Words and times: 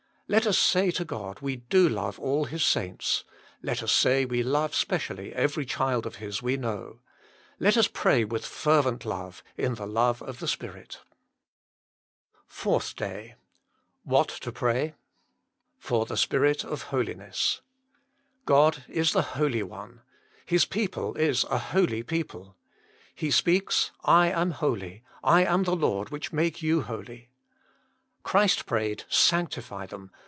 Let 0.33 0.47
us 0.47 0.57
say 0.57 0.91
to 0.91 1.03
God 1.03 1.41
we 1.41 1.61
lo 1.73 1.87
love 1.87 2.17
all 2.17 2.45
His 2.45 2.63
saints; 2.63 3.25
let 3.61 3.83
us 3.83 3.91
say 3.91 4.23
we 4.23 4.43
love 4.43 4.73
specially 4.73 5.33
every 5.35 5.65
child 5.65 6.05
of 6.05 6.15
His 6.23 6.41
we 6.41 6.55
know. 6.55 6.99
Let 7.59 7.75
us 7.75 7.89
pray 7.89 8.23
with 8.23 8.45
fervent 8.45 9.03
love, 9.03 9.43
in 9.57 9.75
the 9.75 9.85
love 9.85 10.21
of 10.21 10.39
the 10.39 10.47
Spirit 10.47 11.01
SPECIAL 12.47 12.47
PETITIOX8 12.47 12.55
PRAY 12.55 12.73
WITHOUT 12.77 12.81
CEASING 12.85 12.93
FOURTH 12.93 12.95
DAY 12.95 13.35
WHAT 14.05 14.29
TO 14.39 14.51
PKAY. 14.53 14.93
|F0r 15.83 16.07
iljc 16.07 16.17
Spirit 16.17 16.63
of 16.63 16.83
fjolinrss 16.85 17.59
God 18.45 18.85
is 18.87 19.11
the 19.11 19.21
Holy 19.33 19.63
One. 19.63 19.99
His 20.45 20.63
people 20.63 21.13
is 21.15 21.43
a 21.49 21.57
holy 21.57 22.03
people. 22.03 22.55
He 23.13 23.31
speaks: 23.31 23.91
I 24.05 24.29
am 24.31 24.51
holy: 24.51 25.03
I 25.25 25.43
am 25.43 25.63
the 25.63 25.75
Lord 25.75 26.09
which 26.09 26.31
make 26.31 26.61
you 26.63 26.83
holy. 26.83 27.27
Christ 28.23 28.65
prayed: 28.65 29.03
Sanctify 29.09 29.87
them. 29.87 30.11